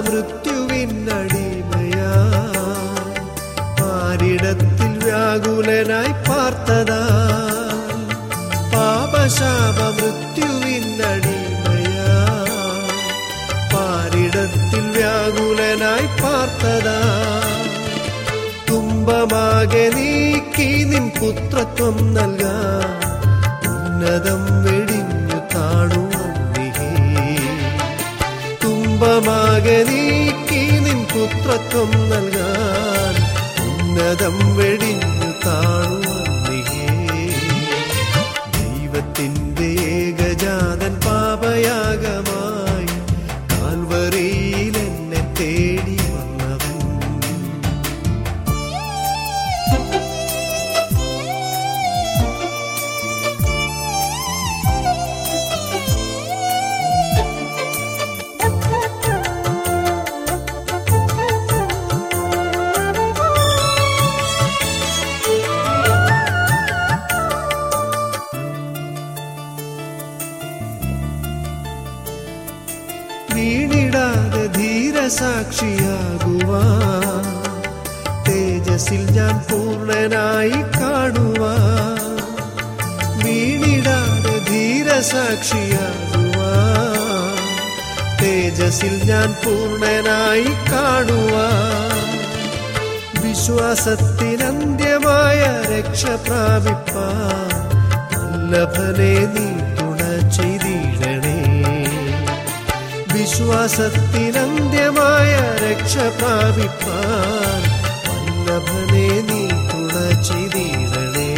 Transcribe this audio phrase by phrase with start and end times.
[0.00, 1.00] മൃത്യുവിനടിമയാ.
[3.80, 7.00] മാരിടത്തിൽ വ്യാകുലനായി പാർത്തതാ.
[8.74, 10.76] പാപശാപ മൃത്യുവിനടിമയാ
[13.74, 16.98] പാരിടത്തിൽ വ്യാകുലനായി പാർത്തതാ.
[18.70, 22.54] തുമ്പമാകെ നീക്കി നിൻ പുത്രത്വം നൽകാ.
[23.64, 24.42] ഉന്നതം
[28.98, 33.16] തുമ്പമാകെ നീക്കി നിൻ പുത്രത്വം നൽകാൻ
[33.64, 36.86] ഉന്നതം വെടിഞ്ഞു താണുവന്നിഹേ
[38.56, 42.55] ദൈവത്തിന്റെ ഏകജാതൻ പാപയാഗമായി
[80.08, 81.52] പൂർണനായി കാണുവാ
[83.22, 86.50] വീണിടാതെ ധീരസാക്ഷിയാകുവാ
[88.20, 91.48] തേജസ്സിൽ ഞാൻ പൂർണനായി കാണുവാ
[93.24, 95.40] വിശ്വാസത്തിനന്ത്യമായ
[95.72, 97.50] രക്ഷ പ്രാപിപ്പാൻ
[98.14, 99.46] വല്ലഭനെ നീ
[99.78, 100.00] തുണ
[100.36, 101.36] ചെയ്തിടണേ.
[103.14, 105.32] വിശ്വാസത്തിനന്ത്യമായ
[105.66, 107.60] രക്ഷ പ്രാപിപ്പാൻ
[108.06, 109.10] വല്ലഭനെ
[110.26, 111.28] ചെയ്തിടണേ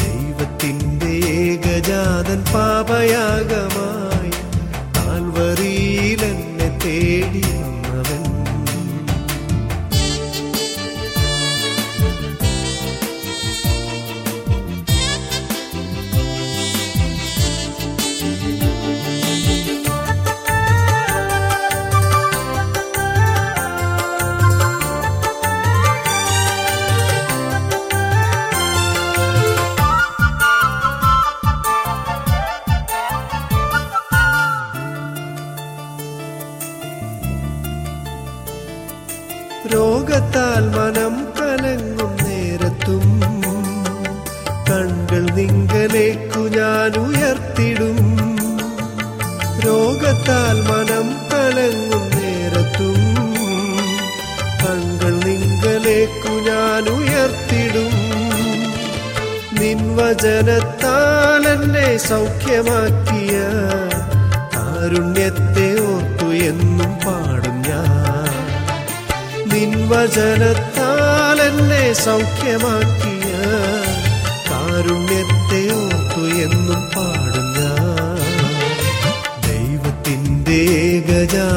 [0.00, 4.32] ദൈവത്തിന്റെ ഏകജാതൻ പാപയാഗമായി
[4.96, 7.42] താൽവറിയിൽ എന്നെ തേടി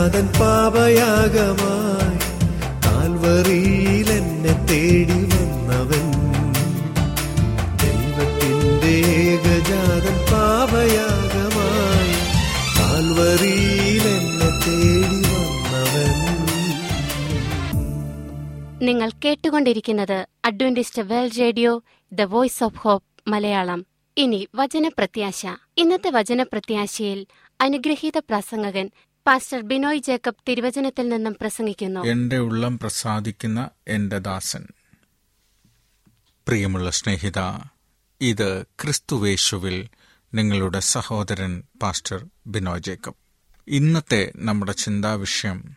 [0.05, 2.17] ഏകജാതൻ പാപയാഗമായി
[2.85, 6.05] കാൽവറിയിൽ എന്നെ തേടി വന്നവൻ.
[7.77, 12.13] ദൈവത്തിന്റെ ഏകജാതൻ പാപയാഗമായി
[12.77, 16.13] കാൽവറിയിൽ എന്നെ തേടി വന്നവൻ.
[18.85, 23.85] നിങ്ങൾ കേട്ടുകൊണ്ടിരിക്കുന്നത് Adventist world radio the voice of hope Malayalam.
[24.17, 25.45] ഇനി വചനപ്രത്യാശ.
[25.77, 27.25] ഇന്നത്തെ വചനപ്രത്യാശയിൽ
[27.61, 28.89] അനുഗ്രഹീത പ്രസംഗകൻ
[29.27, 31.99] പാസ്റ്റർ ബിനോയ് ജേക്കബ് തിരുവചനത്തിൽ നിന്നും പ്രസംഗിക്കുന്നു.
[31.99, 34.67] എന്റെ ഉള്ളം പ്രസാദിക്കുന്ന എന്റെ ദാസൻ.
[36.47, 37.39] പ്രിയമുള്ള സ്നേഹിത
[38.21, 39.89] ഇത് ക്രിസ്തുവേശുവിൽ
[40.33, 43.13] നിങ്ങളുടെ സഹോദരൻ പാസ്റ്റർ ബിനോയ് ജേക്കബ്.
[43.67, 45.75] ഇന്നത്തെ നമ്മുടെ ചിന്താവിഷയം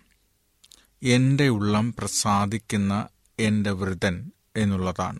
[1.02, 3.08] എന്റെ ഉള്ളം പ്രസാദിക്കുന്ന
[3.38, 5.18] എന്റെ വൃതൻ എന്നുള്ളതാണ്.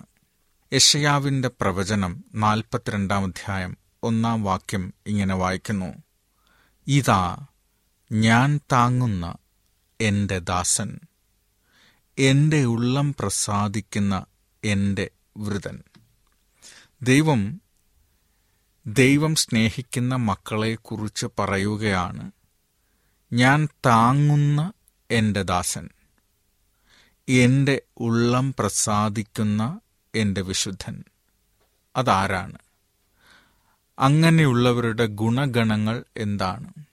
[0.72, 5.94] യഷയാവിന്റെ പ്രവചനം നാൽപ്പത്തിരണ്ടാം അധ്യായം ഒന്നാം വാക്യം ഇങ്ങനെ വായിക്കുന്നു.
[6.86, 7.46] ഇതാ
[8.12, 9.37] ഞാൻ താങ്ങുന്ന
[10.00, 11.00] എന്റെ ദാസൻ.
[12.19, 14.26] എന്റെ ഉള്ളം പ്രസാദിക്കുന്ന
[14.64, 15.82] എന്റെ വൃതൻ.
[17.02, 17.60] ദൈവം
[18.87, 22.31] ദൈവം സ്നേഹിക്കുന്ന മക്കളെക്കുറിച്ച് പറയുകയാണ്
[23.32, 24.72] ഞാൻ താങ്ങുന്ന
[25.10, 25.88] എന്റെ ദാസൻ.
[27.28, 29.81] എന്റെ ഉള്ളം പ്രസാദിക്കുന്ന
[30.14, 31.05] എന്റെ വിശുദ്ധൻ.
[31.96, 32.58] അതാരാണ്?
[33.99, 36.88] അങ്ങനെയുള്ളവരുടെ ഗുണഗണങ്ങൾ എന്താണ്?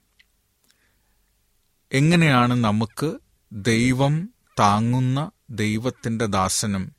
[1.96, 3.20] എങ്ങനെയാണ് നമുക്ക്
[3.52, 6.96] ദൈവം താങ്ങുന്ന ദൈവത്തിന്റെ ദാസനും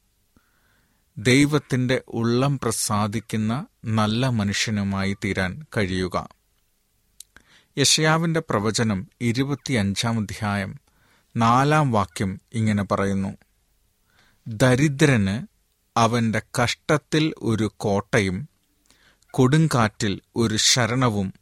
[1.19, 6.28] ദൈവത്തിന്റെ ഉള്ളം പ്രസാദിക്കുന്ന നല്ല മനുഷ്യനുമായി തീരാൻ കഴിയുക?
[7.78, 10.81] യഷയാവിന്റെ പ്രവചനം ഇരുപത്തിയഞ്ചാം അധ്യായം
[11.37, 13.37] നാലാം വാക്യം ഇങ്ങനെ പറയുന്നു.
[14.49, 15.46] ദരിദ്രന്
[15.96, 18.49] അവന്റെ കഷ്ടത്തിൽ ഒരു കോട്ടയും
[19.31, 21.34] കൊടുങ്കാറ്റിൽ ഒരു ശരണവും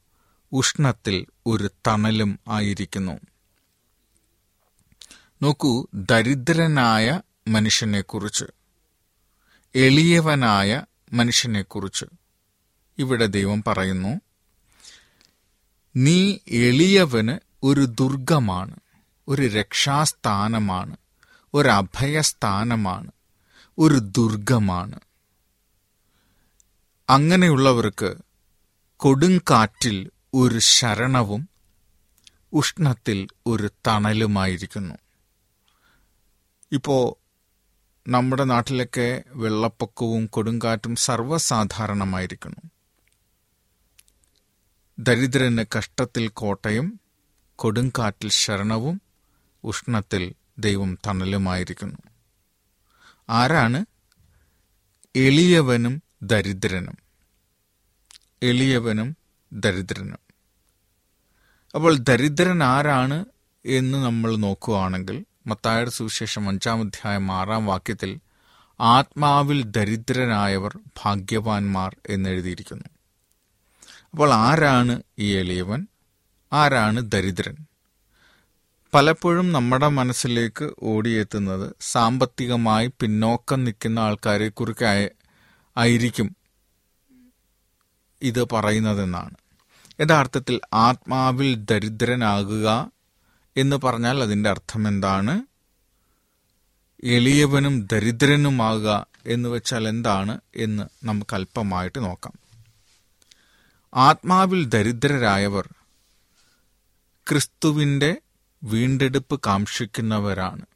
[0.53, 3.21] ഉഷ്ണത്തിൽ ഒരു തണലും ആയിരിക്കുന്നു.
[5.45, 8.45] നോക്കൂ ദരിദ്രനായ മനുഷ്യനെക്കുറിച്ച്
[9.75, 10.83] എളിയവനായ
[11.13, 12.05] മനുഷ്യനെക്കുറിച്ച്.
[12.99, 14.21] ഇവിടെ ദൈവം പറയുന്നു
[15.97, 18.77] നീ എളിയവന് ഒരു ദുർഗമാണ്
[19.29, 20.97] ഒരു രക്ഷാസ്ഥാനമാണ്
[21.55, 23.11] ഒരു അഭയസ്ഥാനമാണ്
[23.79, 25.01] ഒരു ദുർഗമാണ്.
[27.11, 28.15] അങ്ങനെയുള്ളവർക്ക്
[28.97, 31.49] കൊടുങ്കാറ്റിൽ ഒരു ശരണവും
[32.53, 35.04] ഉഷ്ണത്തിൽ ഒരു തണലുമായിരിക്കുന്നു.
[36.75, 37.19] ഇപ്പോ
[38.09, 42.71] നമ്മുടെ നാട്ടിലൊക്കെ വെള്ളപ്പൊക്കവും കൊടുങ്കാറ്റും സർവസാധാരണമായിരിക്കുന്നു.
[44.99, 47.01] ദരിദ്രന് കഷ്ടത്തിൽ കോട്ടയും
[47.57, 49.03] കൊടുങ്കാറ്റിൽ ശരണവും
[49.65, 51.99] ഉഷ്ണത്തിൽ ദൈവം തണലുമായിരിക്കുന്നു.
[53.29, 53.85] ആരാണ്?
[55.17, 56.99] എളിയവനും ദരിദ്രനും.
[58.43, 59.17] എളിയവനും
[59.53, 60.19] ദരിദ്രനും.
[61.75, 63.25] അപ്പോൾ ദരിദ്രൻ ആരാണ്
[63.67, 68.21] എന്ന് നമ്മൾ നോക്കുകയാണെങ്കിൽ മത്തായുടെ സുവിശേഷം അഞ്ചാം അധ്യായം ആറാം വാക്യത്തിൽ
[68.81, 72.85] ആത്മാവിൽ ദരിദ്രരായവർ ഭാഗ്യവാന്മാർ എന്നെഴുതിയിരിക്കുന്നു.
[74.11, 75.87] അപ്പോൾ ആരാണ് ഈ എളിയവൻ?
[76.53, 77.57] ആരാണ് ദരിദ്രൻ?
[78.95, 85.11] പലപ്പോഴും നമ്മുടെ മനസ്സിലേക്ക് ഓടിയെത്തുന്നത് സാമ്പത്തികമായി പിന്നോക്കം നിൽക്കുന്ന ആൾക്കാരെ
[85.77, 86.37] ആയിരിക്കും
[88.23, 89.35] ഇത് പറയുന്നതെന്നാണ്.
[90.01, 92.94] യഥാർത്ഥത്തിൽ ആത്മാവിൽ ദരിദ്രനാകുക
[93.57, 95.43] എന്ന് പറഞ്ഞാൽ അതിന്റെ അർത്ഥം എന്താണ്?
[97.05, 102.33] എളിയവനും ദരിദ്രനുമാകുക എന്ന് വെച്ചാൽ എന്താണ് എന്ന് നമുക്ക് അല്പമായിട്ട് നോക്കാം.
[103.95, 105.69] ആത്മാവിൽ ദരിദ്രരായവർ
[107.29, 108.17] ക്രിസ്തുവിന്റെ
[108.65, 110.67] വീണ്ടെടുപ്പ് കാക്ഷിക്കുന്നവരാണ്.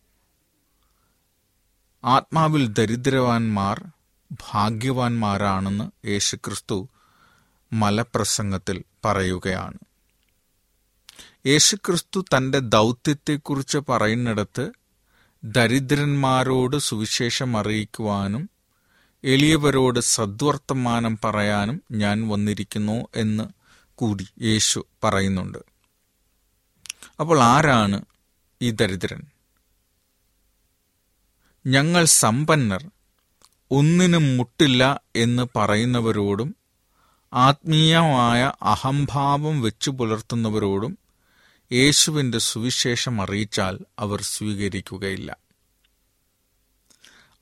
[2.04, 3.85] ആത്മാവിൽ ദരിദ്രവാന്മാർ
[4.32, 6.88] ഭാഗ്യവാന്മാരാണെന്ന് യേശുക്രിസ്തു
[7.73, 9.88] മലപ്രസംഗത്തിൽ പറയുകയാണ്.
[11.47, 14.73] യേശുക്രിസ്തു തന്റെ ദൗത്യത്തെക്കുറിച്ച് പറയുന്നിടത്ത്
[15.45, 18.50] ദരിദ്രന്മാരോട് സുവിശേഷം അറിയിക്കുവാനും
[19.25, 23.45] എളിയവരോട് സദ്വർത്തമാനം പറയാനും ഞാൻ വന്നിരിക്കുന്നു എന്ന്
[23.95, 25.59] കൂടി യേശു പറയുന്നുണ്ട്.
[27.21, 28.04] അപ്പോൾ ആരാണ്
[28.62, 29.23] ഈ ദരിദ്രൻ?
[31.66, 32.90] ഞങ്ങൾ സമ്പന്നർ
[33.71, 36.57] ഒന്നിനും മുട്ടില്ല എന്ന് പറയുന്നവരോടും
[37.33, 40.99] ആത്മീയമായ അഹംഭാവം വെച്ചു പുലർത്തുന്നവരോടും
[41.73, 45.37] യേശുവിന്റെ സുവിശേഷം അറിയിച്ചാൽ അവർ സ്വീകരിക്കുകയില്ല.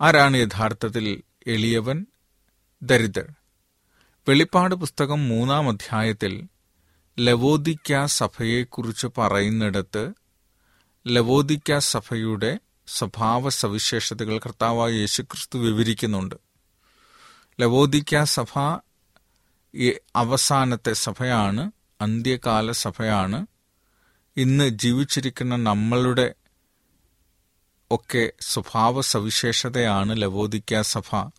[0.00, 2.06] ആരാണ് യഥാർത്ഥത്തിൽ എളിയവൻ?
[2.82, 3.26] ദരിദ്രൻ.
[4.28, 6.48] വെളിപ്പാട് പുസ്തകം മൂന്നാം അധ്യായത്തിൽ
[7.18, 10.12] ലവോദിക്ക സഭയെക്കുറിച്ച് പറയുന്നിടത്ത്
[11.06, 16.34] ലവോദിക്ക സഭയുടെ സ്വഭാവ സവിശേഷതകൾ കർത്താവായ യേശുക്രിസ്തു വിവരിക്കുന്നുണ്ട്.
[17.60, 18.58] ലവോദിക്ക സഭ
[20.16, 23.46] അവസാനത്തെ സഭയാണ് അന്ത്യകാല സഭയാണ്
[24.36, 26.34] ഇന്ന് ജീവിച്ചിരിക്കുന്ന നമ്മളുടെ
[27.90, 31.30] ഒക്കെ സ്വഭാവ സവിശേഷതയാണ് ലവോദിക്ക സഭ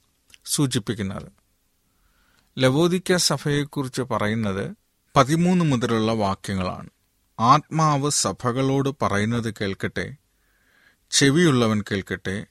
[0.45, 1.31] സൂചിപ്പിക്കുന്നത്.
[2.57, 4.77] ലവോദിക്ക സഭയെക്കുറിച്ച് പറയുന്നത്
[5.15, 6.89] പതിമൂന്ന് മുതലുള്ള വാക്യങ്ങളാണ്.
[7.39, 10.15] ആത്മാവ് സഭകളോട് പറയുന്നത് കേൾക്കട്ടെ
[11.11, 12.45] ചെവിയുള്ളവൻ കേൾക്കട്ടെ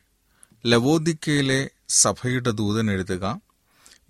[0.67, 3.41] ലവോദിക്കയിലെ സഭയുടെ ദൂതൻ എഴുതുക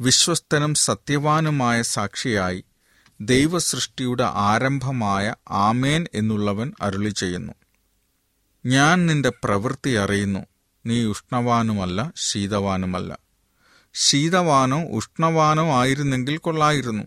[0.01, 2.65] വിശ്വസ്തനും സത്യവാനുമായ സാക്ഷിയായി
[3.21, 7.53] ദൈവസൃഷ്ടിയുടെ ആരംഭമായ ആമേൻ എന്നുള്ളവൻ അരുളി ചെയ്യുന്നു
[8.67, 10.41] ഞാൻ നിന്റെ പ്രവൃത്തി അറിയുന്നു.
[10.87, 13.19] നീ ഉഷ്ണവാനുമല്ല ശീതവാനുമല്ല.
[13.95, 17.05] ശീതവാനോ ഉഷ്ണവാനോ ആയിരുന്നെങ്കിൽ കൊള്ളായിരുന്നു.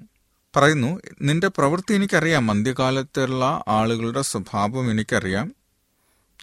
[0.55, 2.47] പറയുന്നു നിന്റെ പ്രവൃത്തി എനിക്കറിയാം.
[2.47, 5.55] മധ്യകാലത്തുള്ള ആളുകളുടെ സ്വഭാവം എനിക്കറിയാം.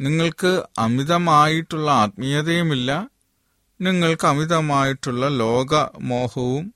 [0.00, 3.08] നിങ്ങൾക്ക് അമിതമായിട്ടുള്ള ആത്മീയതയുമില്ല.
[3.80, 6.75] നിങ്ങൾക്ക് അമിതമായിട്ടുള്ള ലോകമോഹവും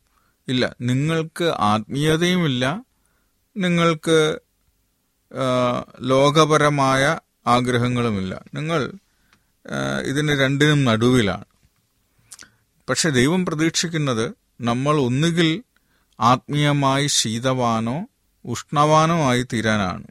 [0.50, 0.76] ഇല്ല.
[0.80, 2.84] നിങ്ങൾക്ക് ആത്മീയതയുമില്ല.
[3.56, 4.38] നിങ്ങൾക്ക്
[6.00, 8.44] ലോകപരമായ ആഗ്രഹങ്ങളുമില്ല.
[8.54, 8.92] നിങ്ങൾ
[10.04, 11.44] ഇതിന് രണ്ടിനും നടുവിലാണ്.
[12.88, 15.62] പക്ഷെ ദൈവം പ്രതീക്ഷിക്കുന്നത് നമ്മൾ ഒന്നുകിൽ
[16.20, 18.06] ആത്മീയമായി ശീതവാനോ
[18.44, 20.06] ഉഷ്ണവാനോ ആയി തീരാനാണ്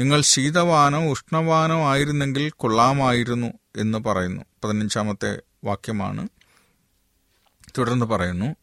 [0.00, 3.46] നിങ്ങൾ ശീതവാനോ ഉഷ്ണവാനോ ആയിരുന്നെങ്കിൽ കൊള്ളാമായിരുന്നു
[3.76, 4.42] എന്ന് പറയുന്നു.
[4.64, 6.28] പതിനഞ്ചാമത്തെ വാക്യമാണ്.
[7.78, 8.56] തുടർന്ന് പറയുന്നു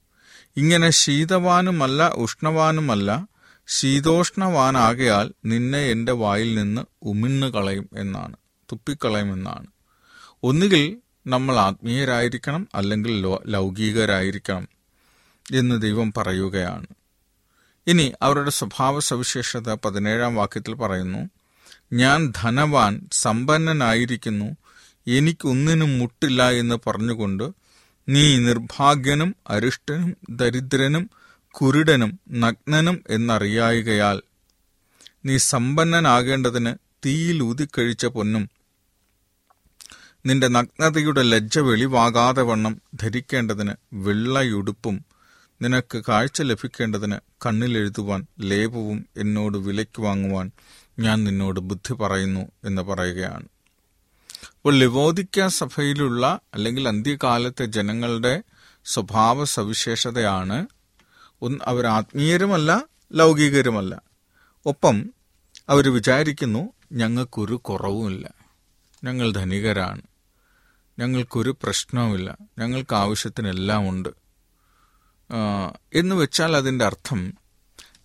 [0.57, 3.27] ഇങ്ങനെ ശീതവാനുമല്ല ഉഷ്ണവാനുമല്ല
[3.67, 8.35] ശീതോഷ്ണവാനാകയാൽ നിന്നെ എന്റെ വായിൽ നിന്ന് ഉമിണ്ണു കളയും എന്നാണ്
[8.71, 9.67] തുപ്പിക്കളയും എന്നാണ്.
[10.43, 14.67] ഒന്നുകിൽ നമ്മൾ ആത്മീയരായിരിക്കണം അല്ലെങ്കിൽ ലൗകികരായിരിക്കണം
[15.51, 16.87] എന്ന് ദൈവം പറയുകയാണ്.
[17.87, 21.29] ഇനി അവരുടെ സ്വഭാവ സവിശേഷത പതിനേഴാം വാക്യത്തിൽ പറയുന്നു
[21.93, 24.49] ഞാൻ ധനവാൻ സമ്പന്നനായിരിക്കുന്നു
[25.07, 27.60] എനിക്കൊന്നിനും മുട്ടില്ല എന്ന് പറഞ്ഞുകൊണ്ട്
[28.07, 31.09] നീ നിർഭാഗ്യനും അരിഷ്ടനും ദരിദ്രനും
[31.55, 34.21] കുരുടനും നഗ്നനും എന്നറിയായികയാൽ
[35.25, 36.73] നീ സമ്പന്നനാകേണ്ടതിന്
[37.05, 38.49] തീയിൽ ഊതിക്കഴിച്ച പൊന്നും
[40.25, 45.05] നിന്റെ നഗ്നതയുടെ ലജ്ജ വെളിവാകാതെ വണ്ണം ധരിക്കേണ്ടതിന് വെള്ളയുടുപ്പും
[45.61, 50.51] നിനക്ക് കാഴ്ച ലഭിക്കേണ്ടതിന് കണ്ണിലെഴുതുവാൻ ലേപവും എന്നോട് വിലയ്ക്ക് വാങ്ങുവാൻ
[50.99, 53.47] ഞാൻ നിന്നോട് ബുദ്ധി പറയുന്നു എന്ന് പറയുകയാണ്.
[54.61, 58.43] അപ്പോൾ ലിവോദിക്ക സഭയിലുള്ള അല്ലെങ്കിൽ അന്ത്യകാലത്തെ ജനങ്ങളുടെ
[58.85, 60.67] സ്വഭാവ സവിശേഷതയാണ്
[61.63, 64.01] അവർ ആത്മീയരുമല്ല ലൗകികരുമല്ല.
[64.65, 65.13] ഒപ്പം
[65.69, 68.33] അവർ വിചാരിക്കുന്നു ഞങ്ങൾക്കൊരു കുറവുമില്ല.
[69.03, 70.01] ഞങ്ങൾ ധനികരാണ്.
[70.99, 72.37] ഞങ്ങൾക്കൊരു പ്രശ്നവുമില്ല.
[72.59, 74.09] ഞങ്ങൾക്ക് ആവശ്യത്തിനെല്ലാം ഉണ്ട്.
[75.93, 77.33] എന്ന് വെച്ചാൽ അതിന്റെ അർത്ഥം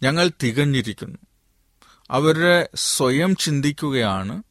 [0.02, 1.18] ഞങ്ങൾ തികഞ്ഞിരിക്കുന്നു.
[2.10, 4.42] അവരുടെ സ്വയം ചിന്തിക്കുകയാണ്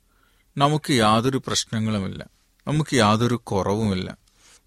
[0.57, 2.25] നമുക്ക് യാതൊരു പ്രശ്നങ്ങളുമില്ല.
[2.67, 4.17] നമുക്ക് യാതൊരു കുറവുമില്ല.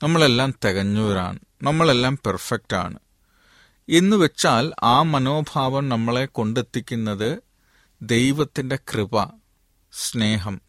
[0.03, 1.39] നമ്മളെല്ലാം തികഞ്ഞവരാണ്.
[1.63, 2.99] നമ്മളെല്ലാം പെർഫെക്റ്റ് ആണ്
[3.89, 7.39] എന്ന് വെച്ചാൽ ആ മനോഭാവം നമ്മളെ കൊണ്ടെത്തിക്കുന്നത്
[8.03, 9.25] ദൈവത്തിന്റെ കൃപ
[9.93, 10.61] സ്നേഹം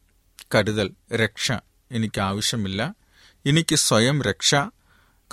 [0.56, 1.52] കരുതൽ രക്ഷ
[1.92, 2.96] എനിക്ക് ആവശ്യമില്ല
[3.46, 4.56] എനിക്ക് സ്വയം രക്ഷ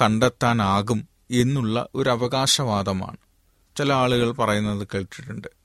[0.02, 3.16] കണ്ടെത്താനാകും എന്നുള്ള ഒരു അവകാശവാദമാണ്.
[3.78, 5.55] ചില ആളുകൾ പറയുന്നത് കേട്ടിട്ടുണ്ട്.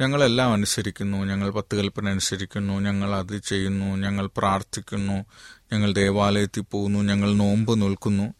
[0.00, 5.24] ഞങ്ങളെല്ലാം അനുസരിക്കുന്നു ഞങ്ങൾ പത്ത് കൽപ്പന അനുസരിക്കുന്നു ഞങ്ങൾ അത് ചെയ്യുന്നു ഞങ്ങൾ പ്രാർത്ഥിക്കുന്നു
[5.72, 8.34] ഞങ്ങൾ ദേവാലയത്തിൽ പോകുന്നു ഞങ്ങൾ നോമ്പ് നിൽക്കുന്നു.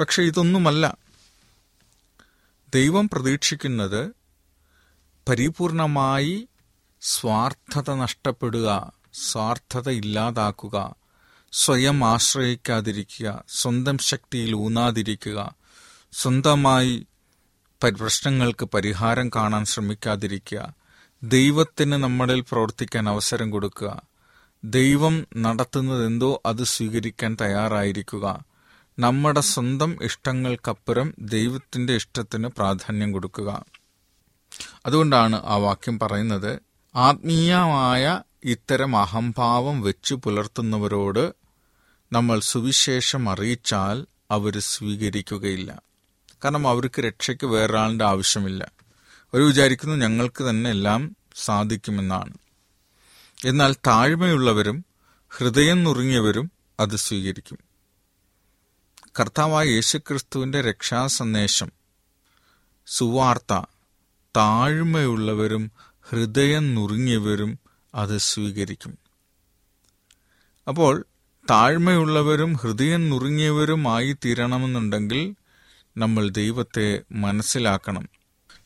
[0.00, 0.96] പക്ഷെ ഇതൊന്നുമല്ല.
[2.74, 4.10] ദൈവം പ്രതീക്ഷിക്കുന്നത്
[5.28, 6.48] പരിപൂർണമായി
[7.00, 10.94] സ്വാർത്ഥത നഷ്ടപ്പെടുക സ്വാർത്ഥത ഇല്ലാതാക്കുക
[11.52, 15.54] സ്വയം ആശ്രയിക്കാതിരിക്കുക സ്വന്തം ശക്തിയിൽ ഊന്നാതിരിക്കുക
[16.12, 17.06] സ്വന്തമായി
[17.84, 20.83] പരി- പ്രശ്നങ്ങൾക്ക് പരിഹാരം കാണാൻ ശ്രമിക്കാതിരിക്കുക
[21.28, 24.02] ദൈവത്തിന് നമ്മളിൽ പ്രവർത്തിക്കാൻ അവസരം കൊടുക്കുക.
[24.64, 28.44] ദൈവം നടത്തുന്നത് എന്തോ അത് സ്വീകരിക്കാൻ തയ്യാറായിരിക്കുക.
[28.98, 33.64] നമ്മുടെ സ്വന്തം ഇഷ്ടങ്ങൾക്കപ്പുറം ദൈവത്തിന്റെ ഇഷ്ടത്തിന് പ്രാധാന്യം കൊടുക്കുക.
[34.86, 36.58] അതുകൊണ്ടാണ് ആ വാക്യം പറയുന്നത്
[36.94, 41.34] ആത്മീയമായ ഇത്തരം അഹംഭാവം വെച്ചു പുലർത്തുന്നവരോട്
[42.12, 45.82] നമ്മൾ സുവിശേഷം അറിയിച്ചാൽ അവർ സ്വീകരിക്കുകയില്ല.
[46.44, 48.83] കാരണം അവർക്ക് രക്ഷയ്ക്ക് വേറൊരാളുടെ ആവശ്യമില്ല.
[49.34, 52.34] അവർ വിചാരിക്കുന്നു ഞങ്ങൾക്ക് തന്നെ എല്ലാം സാധിക്കുമെന്നാണ്.
[53.44, 54.84] എന്നാൽ താഴ്മയുള്ളവരും
[55.28, 56.50] ഹൃദയം നുറുങ്ങിയവരും
[56.80, 57.58] അത് സ്വീകരിക്കും.
[59.20, 61.72] കർത്താവായ യേശുക്രിസ്തുവിന്റെ രക്ഷാസന്ദേശം
[62.86, 63.62] സുവാർത്ത
[64.36, 65.72] താഴ്മയുള്ളവരും
[66.08, 67.58] ഹൃദയം നുറുങ്ങിയവരും
[67.94, 68.98] അത് സ്വീകരിക്കും.
[70.68, 71.06] അപ്പോൾ
[71.50, 75.34] താഴ്മയുള്ളവരും ഹൃദയം നുറുങ്ങിയവരുമായി തീരണമെന്നുണ്ടെങ്കിൽ
[75.96, 78.08] നമ്മൾ ദൈവത്തെ മനസ്സിലാക്കണം.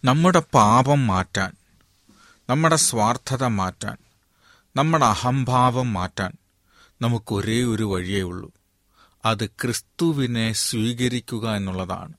[0.05, 1.53] നമ്മുടെ പാപം മാറ്റാൻ
[2.51, 3.97] നമ്മുടെ സ്വാർത്ഥത മാറ്റാൻ
[4.77, 6.33] നമ്മുടെ അഹംഭാവം മാറ്റാൻ
[7.03, 8.53] നമുക്കൊരേ ഒരു വഴിയേ ഉള്ളൂ.
[9.25, 12.13] അത് ക്രിസ്തുവിനെ സ്വീകരിക്കുക എന്നുള്ളതാണ്.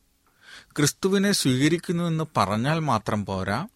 [0.78, 3.68] ക്രിസ്തുവിനെ സ്വീകരിക്കുന്നു എന്ന് പറഞ്ഞാൽ മാത്രം പോരാ.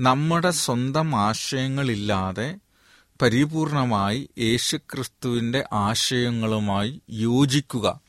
[0.00, 2.56] നമ്മുടെ സ്വന്തം ആശയങ്ങളില്ലാതെ
[3.22, 8.00] പരിപൂർണമായി യേശുക്രിസ്തുവിന്റെ ആശയങ്ങളുമായി യോജിക്കുക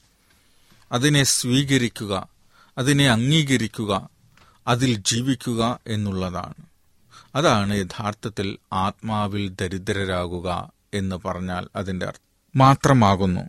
[0.91, 2.27] അതിനെ സ്വീകരിക്കുക
[2.77, 4.20] അതിനെ അംഗീകരിക്കുക
[4.67, 6.53] അതിൽ ജീവിക്കുക എന്നുള്ളതാണ്.
[7.35, 12.13] അതാണ് യഥാർത്ഥത്തിൽ ആത്മാവിൽ ദരിദ്രരാകുക എന്ന് പറഞ്ഞാൽ അതിന്റെ
[12.55, 13.41] മാത്രമാകുന്നു.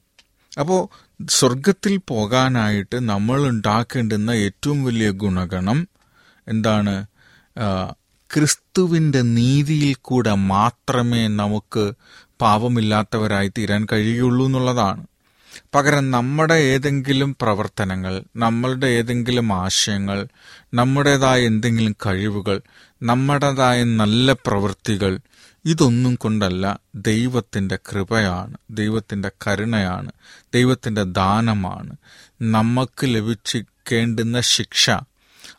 [0.60, 0.88] അപ്പോൾ
[1.28, 5.88] സ്വർഗത്തിൽ പോകാനായിട്ട് നമ്മൾ ഉണ്ടാക്കേണ്ടുന്ന ഏറ്റവും വലിയ ഗുണഗണം
[6.48, 7.06] എന്താണ്?
[8.34, 11.92] ക്രിസ്തുവിന്റെ നീതിയിൽ കൂടെ മാത്രമേ നമുക്ക്
[12.40, 15.06] പാപമില്ലാത്തവരായി തീരാൻ കഴിയുള്ളൂ എന്നുള്ളതാണ്.
[15.74, 20.18] പകരം നമ്മുടെ ഏതെങ്കിലും പ്രവർത്തനങ്ങൾ നമ്മളുടെ ഏതെങ്കിലും ആശയങ്ങൾ
[20.74, 22.58] നമ്മുടേതായ എന്തെങ്കിലും കഴിവുകൾ
[23.02, 25.12] നമ്മുടേതായ നല്ല പ്രവൃത്തികൾ
[25.64, 26.66] ഇതൊന്നും കൊണ്ടല്ല
[27.08, 30.10] ദൈവത്തിന്റെ കൃപയാണ് ദൈവത്തിന്റെ കരുണയാണ്
[30.54, 31.92] ദൈവത്തിന്റെ ദാനമാണ്.
[32.40, 34.84] നമുക്ക് ലഭിച്ചിരിക്കേണ്ടുന്ന ശിക്ഷ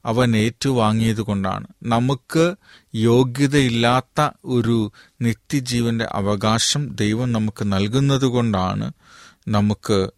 [0.05, 1.67] അവൻ ഏറ്റുവാങ്ങിയത് കൊണ്ടാണ്.
[1.83, 2.45] നമുക്ക്
[2.93, 4.77] യോഗ്യതയില്ലാത്ത ഒരു
[5.21, 8.87] നിത്യജീവന്റെ അവകാശം ദൈവം നമുക്ക് നൽകുന്നത് കൊണ്ടാണ്
[9.47, 10.09] നമുക്ക്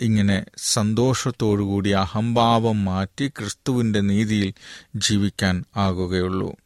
[0.00, 4.54] ഇങ്ങനെ സന്തോഷത്തോടുകൂടി അഹംഭാവം മാറ്റി ക്രിസ്തുവിന്റെ നീതിയിൽ
[4.96, 6.56] ജീവിക്കാൻ ആകുകയുള്ളൂ.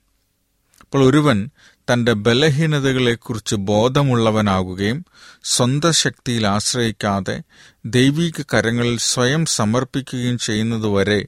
[0.80, 1.50] അപ്പോൾ ഒരുവൻ
[1.92, 5.04] തന്റെ ബലഹീനതകളെക്കുറിച്ച് ബോധമുള്ളവനാകുകയും
[5.44, 7.42] സ്വന്തം ശക്തിയിൽ ആശ്രയിക്കാതെ
[7.84, 11.26] ദൈവീക കരങ്ങളിൽ സ്വയം സമർപ്പിക്കുകയും ചെയ്യുന്നതുവരെ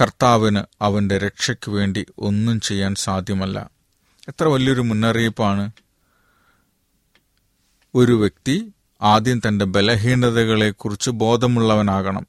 [0.00, 3.70] കർത്താവിന് അവന്റെ രക്ഷയ്ക്ക് വേണ്ടി ഒന്നും ചെയ്യാൻ സാധ്യമല്ല.
[4.28, 5.70] എത്ര വലിയൊരു മുന്നറിയിപ്പാണ്.
[7.94, 12.26] ഒരു വ്യക്തി ആദ്യം തന്റെ ബലഹീനതകളെക്കുറിച്ച് ബോധമുള്ളവനാകണം.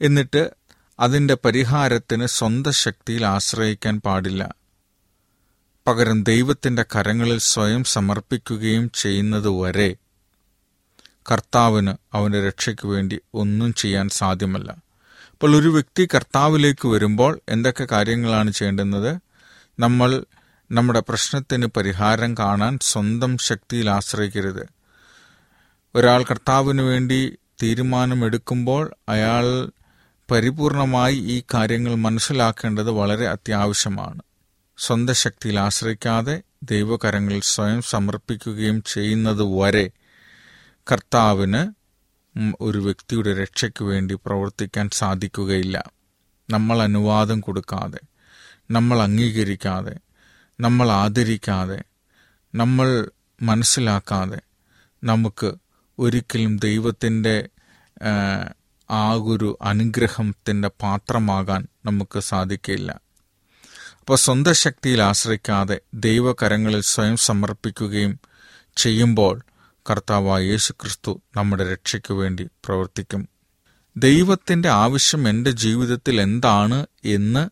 [0.00, 0.50] എന്നിട്ട്
[1.00, 4.54] അതിന്റെ പരിഹാരത്തിന് സ്വന്തം ശക്തിയിൽ ആശ്രയിക്കാൻ പാടില്ല.
[5.86, 9.96] പകരം ദൈവത്തിന്റെ കരങ്ങളിൽ സ്വയം സമർപ്പിക്കുകയും ചെയ്യുന്നതുവരെ
[11.30, 14.72] കർത്താവിന് അവന്റെ രക്ഷയ്ക്ക് വേണ്ടി ഒന്നും ചെയ്യാൻ സാധ്യമല്ല.
[15.32, 19.20] അപ്പോൾ ഒരു വ്യക്തി കർത്താവിലേക്ക് വരുമ്പോൾ എന്തൊക്കെ കാര്യങ്ങളാണ് ചെയ്യേണ്ടുന്നത്?
[19.78, 20.24] നമ്മൾ
[20.72, 24.77] നമ്മുടെ പ്രശ്നത്തിന് പരിഹാരം കാണാൻ സ്വന്തം ശക്തിയിൽ ആശ്രയിക്കരുത്.
[25.98, 29.70] ഒരാൾ കർത്താവിന് വേണ്ടി തീരുമാനമെടുക്കുമ്പോൾ അയാൾ
[30.30, 34.22] പരിപൂർണമായി ഈ കാര്യങ്ങൾ മനസ്സിലാക്കേണ്ടത് വളരെ അത്യാവശ്യമാണ്.
[34.78, 39.90] സ്വന്തം ശക്തിയിൽ ആശ്രയിക്കാതെ ദൈവകരങ്ങളിൽ സ്വയം സമർപ്പിക്കുകയും ചെയ്യുന്നത് വരെ
[40.92, 41.62] കർത്താവിന്
[42.60, 45.84] ഒരു വ്യക്തിയുടെ രക്ഷയ്ക്ക് വേണ്ടി പ്രവർത്തിക്കാൻ സാധിക്കുകയില്ല.
[46.50, 47.98] നമ്മൾ അനുവാദം കൊടുക്കാതെ
[48.70, 49.96] നമ്മൾ അംഗീകരിക്കാതെ
[50.60, 51.82] നമ്മൾ ആദരിക്കാതെ
[52.54, 53.10] നമ്മൾ
[53.42, 54.38] മനസ്സിലാക്കാതെ
[55.04, 55.50] നമുക്ക്
[55.98, 57.48] ഒരിക്കലും ദൈവത്തിന്റെ
[58.90, 63.00] ആ, ഒരു അനുഗ്രഹത്തിന്റെ പാത്രമാകാൻ നമുക്ക് സാധിക്കില്ല.
[64.00, 68.20] അപ്പോൾ സ്വന്തം ശക്തിയിൽ ആശ്രയിക്കാതെ ദൈവകരങ്ങളിൽ സ്വയം സമർപ്പിക്കുകയും
[68.76, 69.42] ചെയ്യുമ്പോൾ
[69.90, 73.28] കർത്താവായ യേശു ക്രിസ്തു നമ്മുടെ രക്ഷയ്ക്ക് വേണ്ടി പ്രവർത്തിക്കും.
[73.96, 77.48] ദൈവത്തിന്റെ ആവശ്യം എന്റെ ജീവിതത്തിൽ എന്താണ് എന്ന്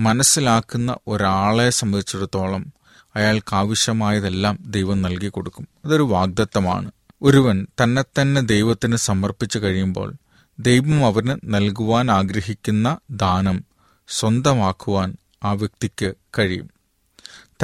[0.00, 2.72] മനസ്സിലാക്കുന്ന ഒരാളെ സംബന്ധിച്ചിടത്തോളം
[3.16, 5.68] അയാൾക്ക് ആവശ്യമായതെല്ലാം ദൈവം നൽകി കൊടുക്കും.
[5.84, 6.90] അതൊരു വാഗ്ദത്തമാണ്.
[7.22, 10.14] ഒരുവൻ തന്നെ തന്നെ ദൈവത്തിന് സമർപ്പിച്ചു കഴിയുമ്പോൾ
[10.58, 13.64] ദൈവം അവന് നൽകുവാൻ ആഗ്രഹിക്കുന്ന ദാനം
[14.08, 16.70] സ്വന്തമാക്കുവാൻ ആ വ്യക്തിക്ക് കഴിയും.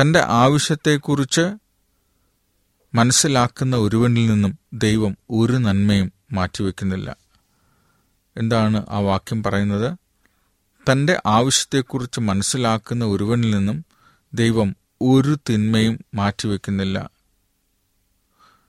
[0.01, 1.57] തന്റെ ആവശ്യത്തെക്കുറിച്ച്
[2.95, 7.17] മനസ്സിലാക്കുന്ന ഒരുവനിൽ നിന്നും ദൈവം ഒരു നന്മയും മാറ്റിവെക്കുന്നില്ല.
[8.37, 9.99] എന്താണ് ആ വാക്യം പറയുന്നത്?
[10.91, 13.85] തന്റെ ആവശ്യത്തെക്കുറിച്ച് മനസ്സിലാക്കുന്ന ഒരുവനിൽ നിന്നും
[14.35, 17.11] ദൈവം ഒരു തിന്മയും മാറ്റിവെക്കുന്നില്ല.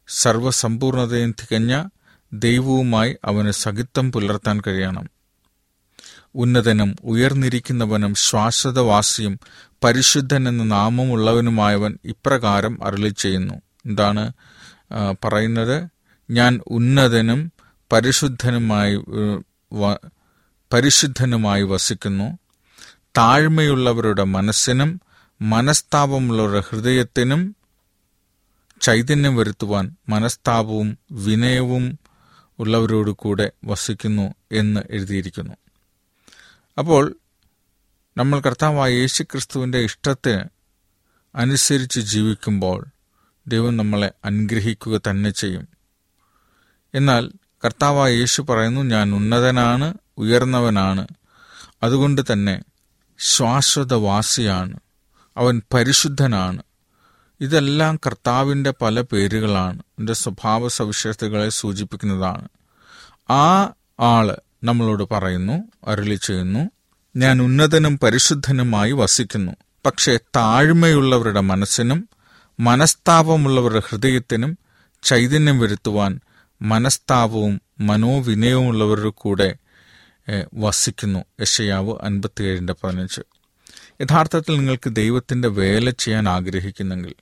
[0.07, 1.83] സർവസമ്പൂർണതയും തികഞ്ഞ
[2.33, 5.09] ദൈവവുമായി അവന് സഹിത്വം പുലർത്താൻ കഴിയണം.
[6.35, 9.39] ഉന്നതനും ഉയർന്നിരിക്കുന്നവനും ശ്വാശ്വതവാസിയും
[9.83, 13.53] പരിശുദ്ധൻ എന്ന നാമമുള്ളവനുമായവൻ ഇപ്രകാരം അരളി ചെയ്യുന്നു
[13.85, 14.33] എന്താണ്
[15.23, 15.89] പറയുന്നത്?
[16.29, 17.51] ഞാൻ ഉന്നതനും
[17.91, 18.95] പരിശുദ്ധനുമായി
[20.73, 22.37] പരിശുദ്ധനുമായി വസിക്കുന്നു.
[23.17, 25.01] താഴ്മയുള്ളവരുടെ മനസ്സിനും
[25.41, 27.55] മനസ്താപമുള്ളവരുടെ ഹൃദയത്തിനും
[28.83, 31.99] ചൈതന്യം വരുത്തുവാൻ മനസ്താപവും വിനയവും
[32.59, 35.53] ഉള്ളവരോട് കൂടെ വസിക്കുന്നു എന്ന് എഴുതിയിരിക്കുന്നു.
[36.77, 37.15] അപ്പോൾ
[38.17, 40.43] നമ്മൾ കർത്താവായ യേശുക്രിസ്തുവിന്റെ ഇഷ്ടത്തിന്
[41.35, 42.85] അനുസരിച്ച് ജീവിക്കുമ്പോൾ
[43.47, 45.67] ദൈവം നമ്മളെ അനുഗ്രഹിക്കുക തന്നെ ചെയ്യും.
[46.95, 47.31] എന്നാൽ
[47.65, 51.07] കർത്താവായ യേശു പറയുന്നു ഞാൻ ഉന്നതനാണ് ഉയർന്നവനാണ്.
[51.83, 52.63] അതുകൊണ്ട് തന്നെ
[53.19, 54.79] ശാശ്വതവാസിയാണ്.
[55.37, 56.63] അവൻ പരിശുദ്ധനാണ്.
[57.41, 59.79] ഇതെല്ലാം കർത്താവിന്റെ പല പേരുകളാണ്.
[59.99, 62.47] എന്റെ സ്വഭാവ സവിശേഷതകളെ സൂചിപ്പിക്കുന്നതാണ്.
[63.31, 66.71] ആ ആൾ നമ്മളോട് പറയുന്നു അരുളി ചെയ്യുന്നു
[67.15, 69.51] ഞാൻ ഉന്നതനും പരിശുദ്ധനുമായി വസിക്കുന്നു.
[69.85, 72.09] പക്ഷേ താഴ്മയുള്ളവരുടെ മനസ്സിനും
[72.59, 74.57] മനസ്താപമുള്ളവരുടെ ഹൃദയത്തിനും
[75.03, 76.19] ചൈതന്യം വരുത്തുവാൻ
[76.61, 79.55] മനസ്താപവും മനോവിനയവുമുള്ളവരുടെ കൂടെ
[80.53, 81.25] വസിക്കുന്നു.
[81.41, 83.21] യശയാവ് അൻപത്തിയേഴിന്റെ പതിനഞ്ച്.
[83.99, 87.15] യഥാർത്ഥത്തിൽ നിങ്ങൾക്ക് ദൈവത്തിന്റെ വേല ചെയ്യാൻ ആഗ്രഹിക്കുന്നെങ്കിൽ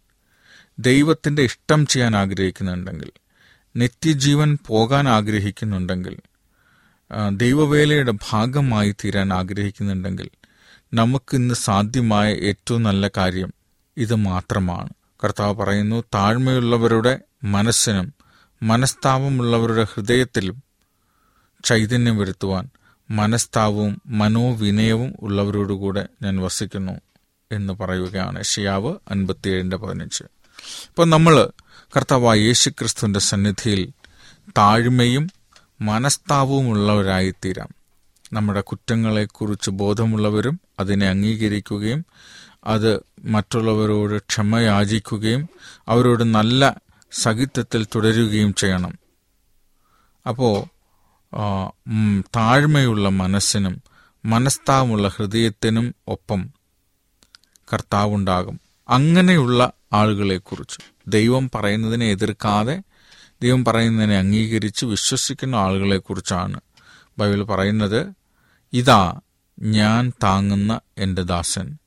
[0.79, 3.11] ദൈവത്തിന്റെ ഇഷ്ടം ചെയ്യാൻ ആഗ്രഹിക്കുന്നുണ്ടെങ്കിൽ
[3.75, 6.17] നിത്യജീവൻ പോകാൻ ആഗ്രഹിക്കുന്നുണ്ടെങ്കിൽ
[7.31, 10.31] ദൈവവേലയുടെ ഭാഗമായി തീരാൻ ആഗ്രഹിക്കുന്നുണ്ടെങ്കിൽ
[10.93, 13.53] നമുക്കിന്ന് സാധ്യമായ ഏറ്റവും നല്ല കാര്യം
[13.97, 14.89] ഇത് മാത്രമാണ്.
[15.23, 18.13] കർത്താവ് പറയുന്നു താഴ്മയുള്ളവരുടെ മനസ്സിനും
[18.61, 20.57] മനസ്താപമുള്ളവരുടെ ഹൃദയത്തിലും
[21.63, 22.69] ചൈതന്യം വരുത്തുവാൻ
[23.11, 26.91] മനസ്താവവും മനോവിനയവും ഉള്ളവരോടുകൂടെ ഞാൻ വസിക്കുന്നു
[27.51, 28.43] എന്ന് പറയുകയാണ്.
[28.43, 30.23] ഷിയാവ് അൻപത്തിയേഴിന്റെ പതിനഞ്ച്.
[30.89, 31.49] ഇപ്പം നമ്മൾ
[31.97, 33.91] കർത്താവായ യേശുക്രിസ്തുവിന്റെ സന്നിധിയിൽ
[34.57, 35.29] താഴ്മയും
[35.81, 37.69] മനസ്താവവും ഉള്ളവരായിത്തീരാം
[38.33, 42.05] നമ്മുടെ കുറ്റങ്ങളെക്കുറിച്ച് ബോധമുള്ളവരും അതിനെ അംഗീകരിക്കുകയും
[42.65, 45.49] അത് മറ്റുള്ളവരോട് ക്ഷമയാചിക്കുകയും
[45.87, 46.77] അവരോട് നല്ല
[47.11, 48.99] സഹിത്വത്തിൽ തുടരുകയും ചെയ്യണം.
[50.27, 50.80] അപ്പോൾ
[52.35, 53.81] താഴ്മയുള്ള മനസ്സിനും
[54.25, 56.49] മനസ്താവുമുള്ള ഹൃദയത്തിനും ഒപ്പം
[57.73, 58.59] കർത്താവുണ്ടാകും.
[58.89, 60.79] അങ്ങനെയുള്ള ആളുകളെക്കുറിച്ച്.
[61.07, 62.81] ദൈവം പറയുന്നതിനെ എതിർക്കാതെ
[63.41, 66.61] ദൈവം പറയുന്നതിനെ അംഗീകരിച്ച് വിശ്വസിക്കുന്ന ആളുകളെക്കുറിച്ചാണ്
[67.17, 68.13] ബൈബിൾ പറയുന്നത്.
[68.73, 69.19] ഇതാ
[69.59, 71.77] ഞാൻ താങ്ങുന്ന എന്റെ ദാസൻ.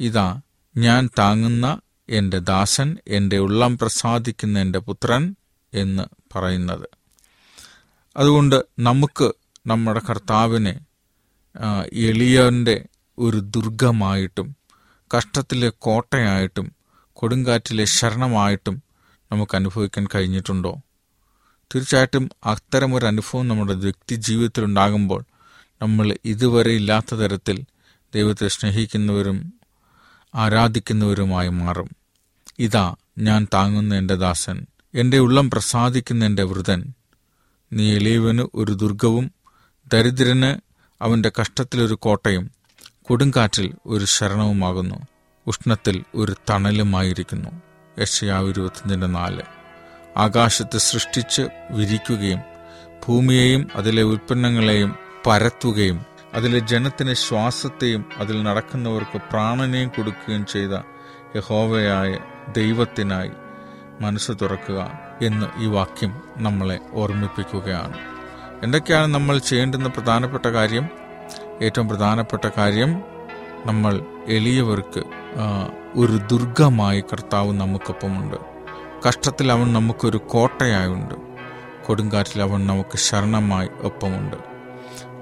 [0.00, 0.40] ഇതാ
[0.76, 5.36] ഞാൻ താങ്ങുന്ന എന്റെ ദാസൻ എന്റെ ഉള്ളം പ്രസാദിക്കുന്ന എന്റെ പുത്രൻ
[5.74, 6.02] എന്ന്
[6.36, 6.88] പറയുന്നത്.
[8.16, 9.32] അതുകൊണ്ട് നമുക്ക്
[9.66, 10.80] നമ്മുടെ കർത്താവിനെ
[11.92, 12.84] എളിയന്റെ
[13.18, 14.56] ഒരു ദുർഗമായിട്ടും
[15.16, 16.72] കഷ്ടത്തിലെ കോട്ടയായിട്ടും
[17.12, 18.82] കൊടുങ്കാറ്റിലെ ശരണമായിട്ടും
[19.32, 20.72] നമുക്ക് അനുഭവിക്കാൻ കഴിഞ്ഞിട്ടുണ്ടോ?
[21.74, 25.24] തീർച്ചയായിട്ടും അത്തരമൊരു അനുഭവം നമ്മുടെ വ്യക്തി ജീവിതത്തിൽ ഉണ്ടാകുമ്പോൾ
[25.82, 27.64] നമ്മൾ ഇതുവരെ ഇല്ലാത്ത തരത്തിൽ
[28.14, 29.38] ദൈവത്തെ സ്നേഹിക്കുന്നവരും
[30.34, 31.88] ആരാധിക്കുന്നവരുമായി മാറും.
[32.58, 36.80] ഇതാ ഞാൻ താങ്ങുന്ന എന്റെ ദാസൻ എന്റെ ഉള്ളം പ്രസാദിക്കുന്ന എന്റെ വൃതൻ
[37.74, 39.26] നീ എളിയവന് ഒരു ദുർഗവും
[39.92, 40.50] ദരിദ്രന്
[41.02, 42.44] അവന്റെ കഷ്ടത്തിലൊരു കോട്ടയും
[43.02, 44.98] കൊടുങ്കാറ്റിൽ ഒരു ശരണവുമാകുന്നു
[45.46, 47.50] ഉഷ്ണത്തിൽ ഒരു തണലുമായിരിക്കുന്നു.
[47.98, 49.42] യശയാവ് ഇരുപത്തിയഞ്ചിന്റെ നാല്.
[50.16, 52.40] ആകാശത്ത് സൃഷ്ടിച്ച് വിരിക്കുകയും
[53.06, 54.94] ഭൂമിയെയും അതിലെ ഉൽപ്പന്നങ്ങളെയും
[55.26, 55.98] പരത്തുകയും
[56.34, 60.74] അതിലെ ജനത്തിന് ശ്വാസത്തെയും അതിൽ നടക്കുന്നവർക്ക് പ്രാണനെയും കൊടുക്കുകയും ചെയ്ത
[61.36, 62.10] യഹോവയായ
[62.52, 63.32] ദൈവത്തിനായി
[64.00, 67.98] മനസ്സ് തുറക്കുക എന്ന് ഈ വാക്യം നമ്മളെ ഓർമ്മിപ്പിക്കുകയാണ്.
[68.62, 70.88] എന്തൊക്കെയാണ് നമ്മൾ ചെയ്യേണ്ടുന്ന പ്രധാനപ്പെട്ട കാര്യം?
[71.62, 73.02] ഏറ്റവും പ്രധാനപ്പെട്ട കാര്യം
[73.66, 75.02] നമ്മൾ എളിയവർക്ക്
[75.96, 78.36] ഒരു ദുർഗമായി കർത്താവ് നമുക്കൊപ്പമുണ്ട്.
[79.08, 81.14] കഷ്ടത്തിൽ അവൻ നമുക്കൊരു കോട്ടയായുണ്ട്.
[81.86, 84.36] കൊടുങ്കാറ്റിൽ അവൻ നമുക്ക് ശരണമായി ഒപ്പമുണ്ട്.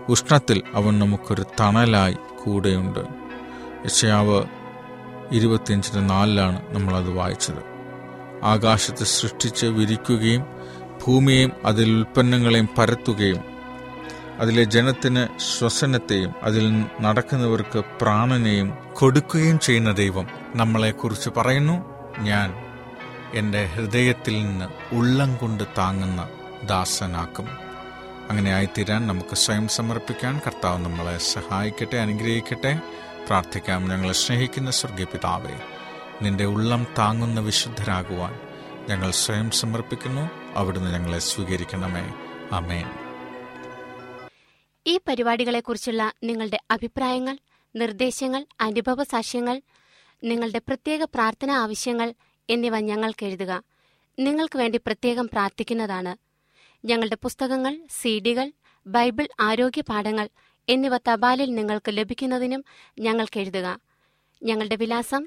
[0.09, 3.01] ഉഷ്ണത്തിൽ അവൻ നമുക്കൊരു തണലായി കൂടെയുണ്ട്.
[3.85, 4.45] യശയാവ്
[5.33, 7.72] ഇരുപത്തിയഞ്ചിന് നാലിലാണ് നമ്മളത് വായിച്ചത്.
[8.45, 10.47] ആകാശത്തെ സൃഷ്ടിച്ച് വിരിക്കുകയും
[11.07, 13.53] ഭൂമിയെയും അതിൽ ഉൽപ്പന്നങ്ങളെയും പരത്തുകയും
[14.39, 21.85] അതിലെ ജനത്തിന് ശ്വസനത്തെയും അതിൽ നടക്കുന്നവർക്ക് പ്രാണനെയും കൊടുക്കുകയും ചെയ്യുന്ന ദൈവം നമ്മളെക്കുറിച്ച് പറയുന്നു.
[22.19, 22.55] ഞാൻ
[23.35, 26.29] എന്റെ ഹൃദയത്തിൽ നിന്ന് ഉള്ളം കൊണ്ട് താങ്ങുന്ന
[26.65, 27.49] ദാസനാക്കും.
[28.31, 32.81] അങ്ങനെ ആയിത്തീരാൻ നമുക്ക് സ്വയം സമർപ്പിക്കാൻ കർത്താവ് നമ്മളെ സഹായിക്കട്ടെ അനുഗ്രഹിക്കട്ടെ.
[33.27, 33.89] പ്രാർത്ഥിക്കാം.
[33.89, 35.72] ഞങ്ങളെ സ്നേഹിക്കുന്ന സ്വർഗീയ പിതാവേ
[36.23, 38.41] നിന്റെ ഉള്ളം താങ്ങുന്ന വിശുദ്ധരാകുവാൻ
[38.89, 40.31] ഞങ്ങൾ സ്വയം സമർപ്പിക്കുന്നു.
[40.55, 42.15] അവിടുന്ന് ഞങ്ങളെ സ്വീകരിക്കണമേ.
[42.53, 42.87] അമേൻ
[44.87, 47.39] ഈ പരിപാടികളെക്കുറിച്ചുള്ള നിങ്ങളുടെ അഭിപ്രായങ്ങൾ
[47.77, 49.61] നിർദ്ദേശങ്ങൾ അനുഭവ സാക്ഷ്യങ്ങൾ
[50.25, 52.15] നിങ്ങളുടെ പ്രത്യേക പ്രാർത്ഥന ആവശ്യങ്ങൾ
[52.51, 53.63] എന്നിവ ഞങ്ങൾക്ക് എഴുതുക.
[54.19, 56.17] നിങ്ങൾക്ക് വേണ്ടി പ്രത്യേകം പ്രാർത്ഥിക്കുന്നതാണ്.
[56.85, 58.53] ഞങ്ങളുടെ പുസ്തകങ്ങൾ സീഡികൾ
[58.87, 60.29] ബൈബിൾ ആരോഗ്യ പാഠങ്ങൾ
[60.69, 62.65] എന്നിവ തപാലിൽ നിങ്ങൾക്ക് ലഭിക്കുന്നതിനും
[62.99, 63.81] ഞങ്ങൾക്ക് എഴുതുക.
[64.43, 65.27] ഞങ്ങളുടെ വിലാസം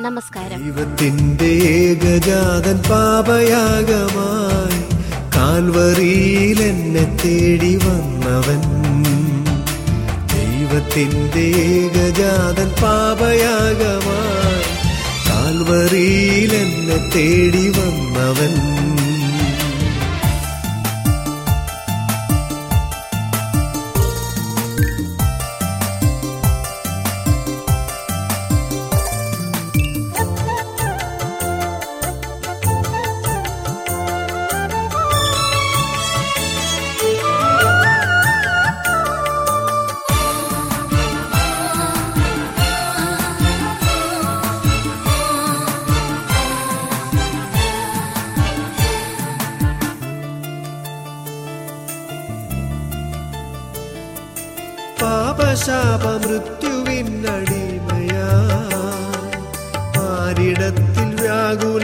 [0.00, 0.60] നമസ്കാരം.
[1.44, 4.80] ഏകജാതൻ പാപയാഗമായി
[5.36, 8.60] കാൽവറിയിൽ എന്നെ തേടി വന്നവൻ.
[10.26, 14.64] ദൈവത്തിന്റെ ഏകജാതൻ പാപയാഗമായി
[15.28, 18.85] കാൽവറിയിൽ എന്നെ തേടി വന്നവൻ.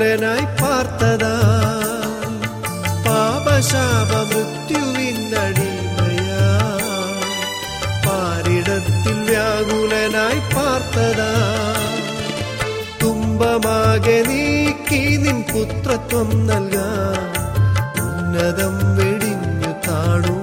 [0.03, 1.33] വ്യാകുലനായി പാർത്തതാ.
[3.05, 5.67] പാപശാപ മൃത്യുവിന്നടിമയാ
[8.07, 11.31] പാരിടത്തിൽ വ്യാകുലനായി പാർത്തതാ.
[13.03, 17.31] തുമ്പമാകെ നീക്കി നിൻ പുത്രത്വം നൽകാൻ
[18.05, 20.37] ഉന്നതം വെടിഞ്ഞു താണു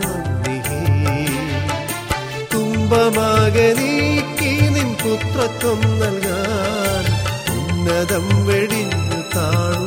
[2.54, 7.06] തുമ്പമാകെ നീക്കി നിൻ പുത്രത്വം നൽകാൻ
[7.58, 8.69] ഉന്നതം വെടിഞ്ഞു
[9.36, 9.79] താഴ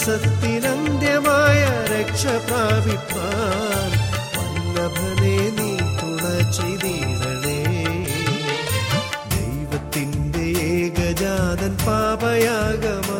[0.00, 1.60] വിശ്വാസത്തിനന്ത്യമായ
[1.92, 3.88] രക്ഷ പ്രാപിപ്പാൻ
[4.34, 6.22] വല്ലഭനെ നീ തുണ
[9.32, 13.17] ദൈവത്തിന്റെ ഏകജാതൻ പാപയാഗമാ